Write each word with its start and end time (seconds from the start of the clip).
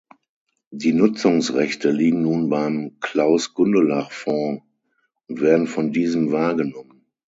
Die 0.71 0.93
Nutzungsrechte 0.93 1.91
liegen 1.91 2.23
nun 2.23 2.49
beim 2.49 2.97
Klaus-Gundelach-Fonds 3.01 4.63
und 5.27 5.41
werden 5.41 5.67
von 5.67 5.91
diesem 5.91 6.31
wahrgenommen. 6.31 7.05